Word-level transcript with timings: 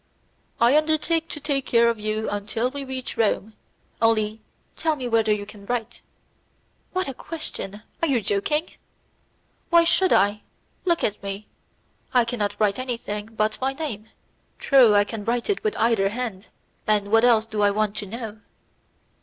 "I 0.59 0.75
undertake 0.75 1.27
to 1.27 1.39
take 1.39 1.67
care 1.67 1.87
of 1.87 1.99
you 1.99 2.27
until 2.27 2.71
we 2.71 2.83
reach 2.83 3.17
Rome; 3.17 3.53
only 4.01 4.41
tell 4.75 4.95
me 4.95 5.07
whether 5.07 5.31
you 5.31 5.45
can 5.45 5.67
write." 5.67 6.01
"What 6.91 7.07
a 7.07 7.13
question! 7.13 7.83
Are 8.01 8.07
you 8.07 8.19
joking?" 8.19 8.71
"Why 9.69 9.83
should 9.83 10.11
I? 10.11 10.41
Look 10.85 11.03
at 11.03 11.21
me; 11.21 11.45
I 12.15 12.25
cannot 12.25 12.55
write 12.59 12.79
anything 12.79 13.27
but 13.27 13.61
my 13.61 13.73
name. 13.73 14.09
True, 14.57 14.95
I 14.95 15.03
can 15.03 15.23
write 15.23 15.51
it 15.51 15.63
with 15.63 15.77
either 15.77 16.09
hand; 16.09 16.47
and 16.87 17.11
what 17.11 17.23
else 17.23 17.45
do 17.45 17.61
I 17.61 17.69
want 17.69 17.95
to 17.97 18.07
know?" 18.07 18.39